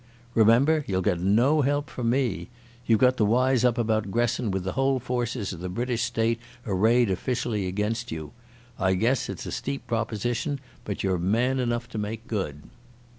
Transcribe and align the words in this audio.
Remember, 0.33 0.83
you'll 0.87 1.03
get 1.03 1.19
no 1.19 1.61
help 1.61 1.87
from 1.87 2.09
me. 2.09 2.49
You've 2.87 2.99
got 3.01 3.17
to 3.17 3.23
wise 3.25 3.63
up 3.63 3.77
about 3.77 4.09
Gresson 4.09 4.49
with 4.49 4.63
the 4.63 4.71
whole 4.71 4.97
forces 4.97 5.53
of 5.53 5.59
the 5.59 5.69
British 5.69 6.01
State 6.01 6.39
arrayed 6.65 7.11
officially 7.11 7.67
against 7.67 8.11
you. 8.11 8.31
I 8.79 8.95
guess 8.95 9.29
it's 9.29 9.45
a 9.45 9.51
steep 9.51 9.85
proposition, 9.85 10.59
but 10.85 11.03
you're 11.03 11.19
man 11.19 11.59
enough 11.59 11.87
to 11.89 11.99
make 11.99 12.25
good." 12.25 12.63